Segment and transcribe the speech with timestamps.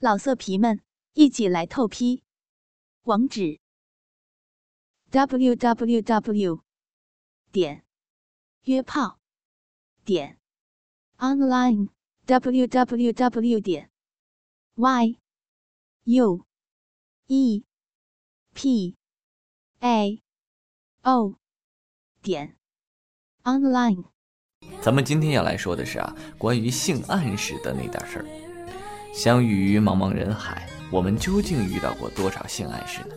[0.00, 0.80] 老色皮们，
[1.14, 2.22] 一起来透批！
[3.02, 3.58] 网址
[5.10, 6.62] ：w w w
[7.50, 7.84] 点
[8.62, 9.18] 约炮
[10.04, 10.38] 点
[11.16, 11.88] online
[12.26, 13.90] w w w 点
[14.76, 15.18] y
[16.04, 16.46] u
[17.26, 17.64] e
[18.54, 18.96] p
[19.80, 20.22] a
[21.02, 21.34] o
[22.22, 22.56] 点
[23.42, 24.04] online。
[24.80, 28.47] 咱们今天要来说的是啊，关于性暗示的那点事儿。
[29.12, 33.14] 相遇于茫茫人海，我们究竟遇到过多少性暗示呢？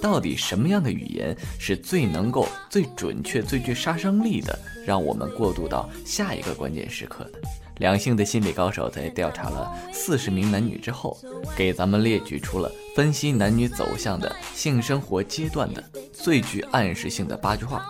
[0.00, 7.40] 到底什么样的语言是最能够、最准确、最具杀伤力的，让我们过渡到下一个关键时刻的？
[7.78, 11.18] 两性的心理高手在调查了四十名男女之后，
[11.56, 17.84] 给咱们列举出了分析男女走向的性生活阶段的最具暗示性的八句话，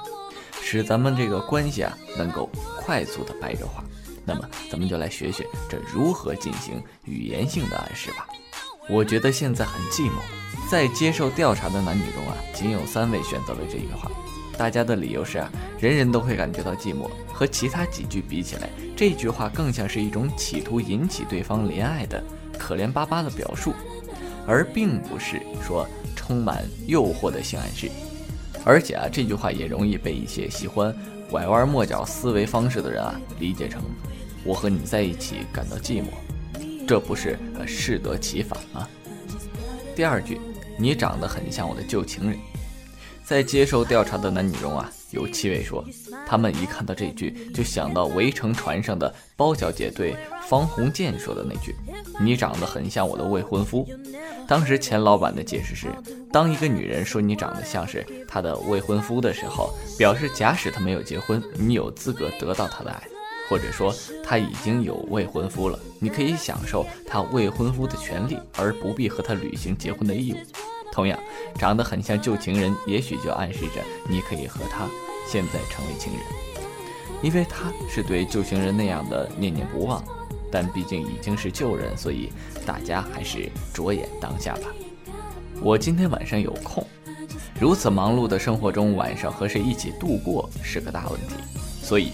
[0.62, 3.84] 使咱们这个关系啊能够快速的白热化。
[4.24, 8.27] 那么，咱们就来学学这如何进行语言性的暗示吧。
[8.88, 10.20] 我觉得现在很寂寞，
[10.70, 14.11] 在接受调查的男女中啊，仅有三位选择了这句话。
[14.56, 22.22] 大家的理由是啊，人人都会感觉到寂寞，和其他几句比起来，这句话更像是一种企图引起对方怜爱的
[22.58, 23.75] 可怜巴巴的表述，
[24.47, 27.91] 而并不是说充满诱惑的性暗示。
[28.64, 30.95] 而且啊，这句话也容易被一些喜欢
[31.30, 33.83] 拐弯抹角思维方式的人啊理解成。
[34.45, 36.06] 我和你在一起感到寂寞，
[36.87, 38.86] 这不是适得其反吗？
[39.97, 40.41] 第二句，
[40.78, 42.39] 你长得很像我的旧情人。
[43.25, 45.83] 在接受调查的男女中啊，有七位说，
[46.27, 50.14] 他们一看到这句就想到《围城》船上的包小姐对
[50.47, 51.75] 方鸿渐说的那句
[52.20, 53.89] ：“你长得很像我的未婚夫。”
[54.47, 55.89] 当时钱老板的解释是，
[56.31, 63.03] 当一个女人说你长得像是她的未婚夫的时候，表示假使她没有结婚，你有资格得到她的爱。
[63.48, 70.36] 或者说他已经有未婚夫了，你可以享受他未婚夫的权利，而不必和他履行结婚的义务。
[70.91, 71.19] 同样，
[71.59, 74.89] 长得很像旧情人，也许就暗示着你可以和他
[75.28, 76.23] 现在成为情人，
[77.20, 80.02] 因为他是对旧情人那样的念念不忘。
[80.51, 82.33] 但毕竟已经是旧人，所以
[82.64, 84.73] 大家还是着眼当下吧。
[85.61, 86.86] 我今天晚上有空，
[87.61, 91.35] 如此忙碌的生活中，晚上和谁一起度过是个大问题，
[91.83, 92.13] 所以。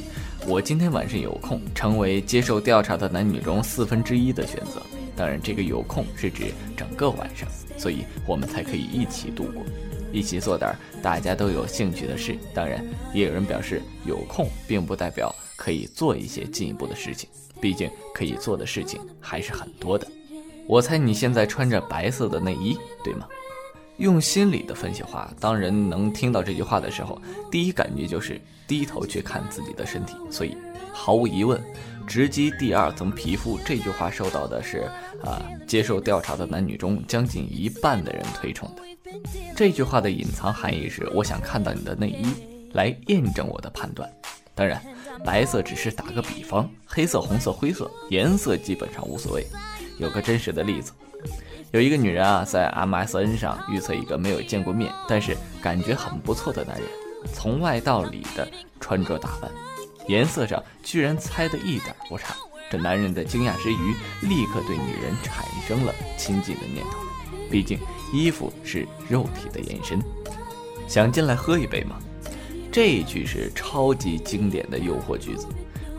[0.50, 4.82] 我今天晚上有空，成为接受调查的男女中四分之一的选择。
[5.14, 9.62] 当然，这个有空是指整个晚上，所以我们才可以一起度过，
[10.12, 12.36] 一起做点大家都有兴趣的事。
[12.52, 12.84] 当然，
[13.14, 20.04] 也有人表示有空并不代表可以做一些进一步的事情，毕竟可以做的事情还是很多的。
[20.66, 23.28] 我猜你现在穿着白色的内衣，对吗？
[24.00, 30.14] 用心理的分析话，当人能听到这句话的时候，第一感觉就是低头去看自己的身体。
[30.30, 30.56] 所以，
[30.90, 31.62] 毫无疑问，
[32.06, 34.90] 直击第二层皮肤这句话受到的是
[35.22, 38.82] 啊，接受调查的男女中将近一半的人推崇的。
[39.54, 42.26] 这句话的隐藏含义是：我想看到你的内衣，
[42.72, 44.10] 来验证我的判断。
[44.54, 44.82] 当然，
[45.22, 49.46] 白色只是打个比方，黑色、红色、灰色颜色基本上无所谓。
[49.98, 50.90] 有个真实的例子。
[51.72, 56.86] 有一个女人啊，在 MSN 上预测一个没有见过面，但是感觉很不错的男人，
[57.32, 58.48] 从外到里的
[58.80, 59.50] 穿着打扮，
[60.08, 62.34] 颜色上居然猜的一点不差。
[62.70, 63.94] 这男人在惊讶之余，
[64.26, 66.98] 立刻对女人产生了亲近的念头。
[67.50, 67.78] 毕竟
[68.12, 70.00] 衣服是肉体的延伸。
[70.86, 71.98] 想进来喝一杯吗？
[72.72, 75.46] 这一句是超级经典的诱惑句子，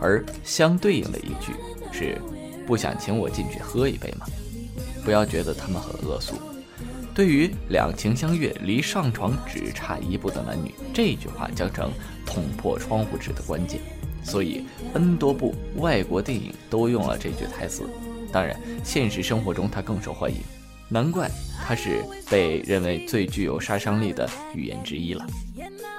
[0.00, 1.52] 而相对应的一句
[1.92, 2.18] 是：
[2.66, 4.26] 不想请我进去喝一杯吗？
[5.04, 6.34] 不要觉得他们很恶俗。
[7.14, 11.90] 对于两情相悦、离上床只差一步的男女，这句话将成
[12.24, 13.80] 捅破窗户纸的关键。
[14.24, 14.64] 所以
[14.94, 17.88] ，N 多部外国电影都用了这句台词。
[18.32, 20.38] 当然，现实生活中它更受欢迎，
[20.88, 21.30] 难怪
[21.66, 25.26] 它是被认为最具有杀伤力的语言之一了。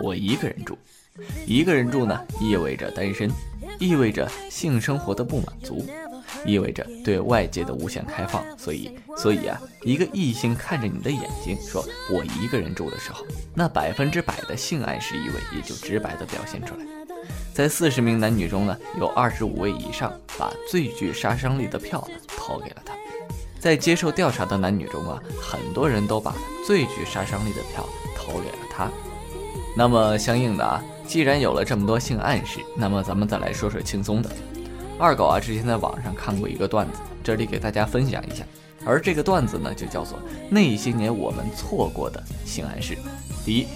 [0.02, 0.76] 我一个人住，
[1.46, 3.30] 一个人住呢，意味着单身，
[3.78, 5.86] 意味着性生活的不满足。
[6.46, 16.86] 意味着对外界的无限开放，所以，所以啊，一个异性看着你的眼睛说“我一个人住”的时候，那百分之百的性暗示意味也就直白的表现出来。
[17.54, 22.94] 在四十名男女中呢，有二十五位以上把最具杀伤力的票投给了他。
[23.60, 26.36] 在接受调查的男女中啊，很多人都把
[26.68, 27.88] 最具杀伤力的票
[28.18, 28.92] 投给了他。
[29.78, 34.30] 那么相应的啊，既然有了这么多性暗示，那么咱们再来说说轻松的。
[35.00, 38.46] 二狗啊，之前在网上看过一个段子，这里给大家分享一下。
[38.86, 40.20] 而这个段子呢，就叫做
[40.50, 42.98] 那些年我们错过的性暗示。
[43.46, 43.68] 第一，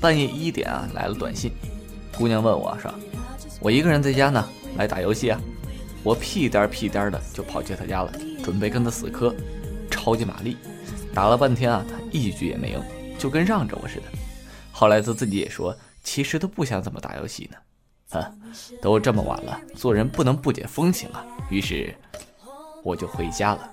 [0.00, 1.52] 半夜一点啊来了短信，
[2.16, 2.92] 姑娘问我说
[3.60, 5.40] ：“我一个人在家呢，来打游戏啊。”
[6.02, 8.12] 我屁颠屁颠的就跑去她家了，
[8.44, 9.34] 准备跟她死磕。
[9.90, 10.56] 超级玛丽，
[11.14, 12.82] 打了半天啊，他一局也没赢，
[13.18, 14.02] 就跟让着我似的。
[14.70, 17.56] 后来他自己也说，其实他不想怎么打游戏呢，
[18.80, 21.24] 都这么晚了，做人不能不解风情啊。
[21.50, 21.94] 于是
[22.82, 23.70] 我就回家了。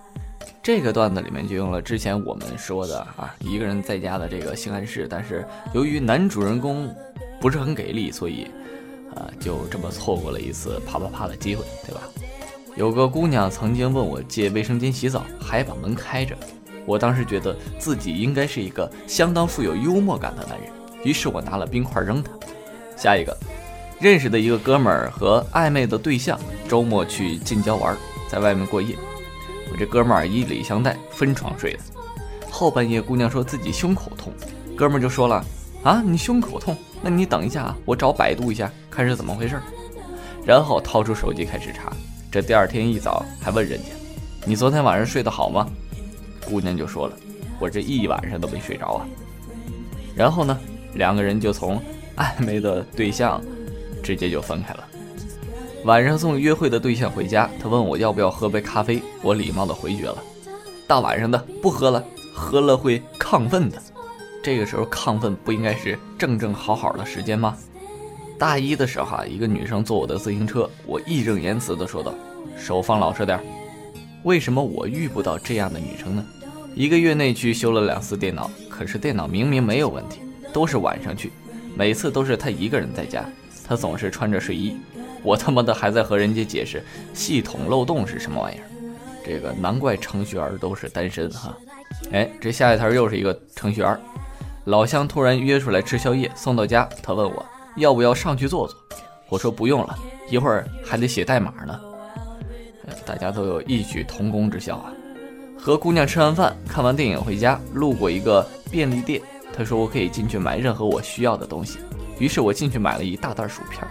[0.61, 6.93] 这个段子里面就用了之前我们说的啊，一个人在家的这个性暗示，但是由于男主人公
[7.39, 8.47] 不是很给力，所以。
[9.15, 12.01] 啊，就这么错过了一次啪啪啪的机会，对吧？
[12.75, 16.35] 有个姑娘曾经问我借卫生间洗澡，还把门开着。
[16.83, 20.67] 我当时觉得自己应该是一个相当富有幽默感的男人，
[21.03, 22.31] 于是我拿了冰块扔她。
[22.97, 23.37] 下一个，
[24.03, 27.95] 认识的一个哥们儿和暧昧的对象周末去近郊玩，
[28.27, 28.97] 在外面过夜。
[29.71, 31.79] 我这哥们儿以礼相待，分床睡的。
[32.51, 34.33] 后半夜，姑娘说自己胸口痛，
[34.75, 35.41] 哥们儿就说了
[35.83, 36.75] ：“啊，你胸口痛？
[37.01, 39.57] 那你等一下啊，我找百度一下。”看是怎么回事，
[40.45, 41.89] 然后掏出手机开始查。
[42.29, 43.85] 这第二天一早还问人家
[44.45, 45.65] ：“你昨天晚上睡得好吗？”
[46.45, 47.17] 姑娘就说了
[47.57, 49.07] ：“我这一晚上都没睡着啊。”
[50.13, 50.59] 然后呢，
[50.95, 51.81] 两个人就从
[52.17, 53.41] 暧昧的对象
[54.03, 54.87] 直接就分开了。
[55.85, 60.17] 晚上送约会的对象回家，他问我要不要喝杯咖啡，我礼貌的回绝了
[60.85, 62.03] ：“大晚上的不喝了，
[62.33, 63.81] 喝了会亢奋的。”
[64.43, 67.57] 这个时候亢奋不应该是正正好好的时间吗？
[68.37, 72.13] 大一的时候啊，一个女生坐我的自行车，我义正言辞的说道
[72.57, 73.39] ：“手放老实点。”
[74.23, 76.25] 为什么我遇不到这样的女生呢？
[76.75, 80.21] 一个月内去修了两次电脑，可是电脑明明没有问题，
[80.51, 81.31] 都是晚上去，
[81.75, 83.23] 每次都是她一个人在家，
[83.67, 84.75] 他总是穿着睡衣，
[85.23, 86.83] 我他妈的还在和人家解释
[87.13, 88.63] 系统漏洞是什么玩意儿。
[89.25, 91.55] 这个难怪程序员都是单身哈。
[92.11, 93.99] 哎，这下一条又是一个程序员，
[94.65, 97.45] 老乡突然约出来吃宵夜，送到家，他问我。
[97.77, 98.77] 要不要上去坐坐？
[99.29, 99.97] 我说不用了，
[100.29, 101.79] 一会儿还得写代码呢。
[103.05, 104.93] 大家都有异曲同工之效啊。
[105.57, 109.21] 和姑娘吃完饭，看完电影回家，路过一个便利店，
[109.55, 111.79] 她说我可以进去买任何我需要的东西。
[112.23, 113.85] 于是我进去买了一大袋薯片。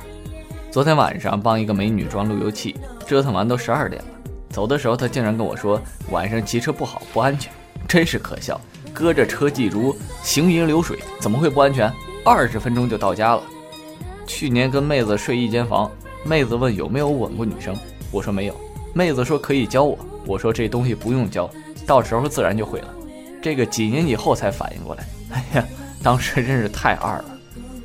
[0.71, 2.75] 昨天晚上帮一个美女装路由器，
[3.07, 4.09] 折腾完都十二点了。
[4.49, 5.79] 走的时候，她竟然跟我说
[6.11, 7.53] 晚上骑车不好，不安全，
[7.87, 8.59] 真是可笑。
[8.91, 11.93] 搁着车技如行云流水，怎么会不安全？
[12.25, 13.43] 二十分钟就到家了。
[14.27, 15.91] 去年跟妹子睡一间房，
[16.25, 17.77] 妹子问有没有吻过女生，
[18.11, 18.57] 我说没有。
[18.95, 21.51] 妹子说可以教我，我说这东西不用教，
[21.87, 22.89] 到时候自然就会了。
[23.43, 25.67] 这个几年以后才反应过来，哎呀，
[26.03, 27.32] 当时真是太二了。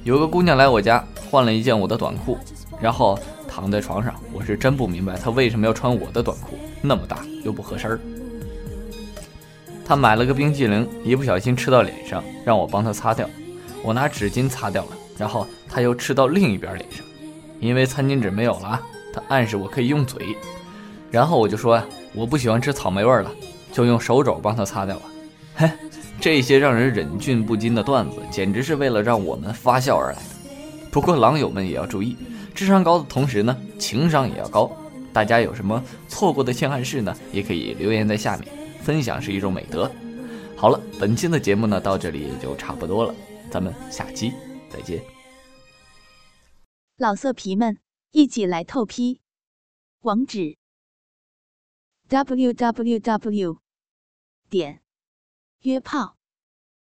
[0.07, 2.37] 有个姑娘来我家换了一件我的短裤，
[2.79, 7.99] 然后躺在床上，我是真不明白她为什么要穿我的短裤，那么大又不合身儿。
[9.85, 13.29] 她买了个冰激凌，一不小心吃到脸上，让我帮她擦掉，
[13.83, 14.91] 我拿纸巾擦掉了。
[15.17, 17.05] 然后她又吃到另一边脸上，
[17.59, 18.81] 因为餐巾纸没有了，
[19.13, 20.37] 她暗示我可以用嘴。
[21.11, 21.83] 然后我就说
[22.13, 23.29] 我不喜欢吃草莓味了，
[23.73, 25.01] 就用手肘帮她擦掉了。
[25.57, 25.69] 嘿，
[26.27, 30.89] 这些让人忍俊不禁的段子，简直是为了让我们发笑而来的。
[30.91, 32.17] 不过狼友们也要注意，
[32.53, 34.69] 智商高的同时呢，情商也要高。
[35.13, 37.15] 大家有什么错过的性暗示呢？
[37.31, 38.49] 也可以留言在下面，
[38.81, 39.89] 分享是一种美德。
[40.57, 43.15] 好了，本期的节目呢到这里也就差不多了，
[43.49, 44.33] 咱们下期。
[44.69, 45.01] 再见，
[46.97, 47.77] 老色皮们，
[48.11, 49.21] 一起来透批！
[50.01, 50.57] 网址
[52.09, 53.59] ：w w w
[54.49, 54.81] 点
[55.61, 56.16] 约炮